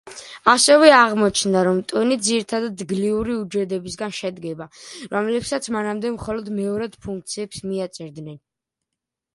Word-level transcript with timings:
ასევე 0.51 0.87
აღმოჩნდა, 0.99 1.59
რომ 1.67 1.81
ტვინი 1.91 2.17
ძირითადად 2.27 2.81
გლიური 2.93 3.35
უჯრედებისგან 3.41 4.17
შედგება, 4.21 4.69
რომლებსაც 5.13 5.69
მანამდე 5.77 6.15
მხოლოდ 6.19 6.51
მეორად 6.59 6.99
ფუნქციებს 7.07 7.65
მიაწერდნენ. 7.71 8.45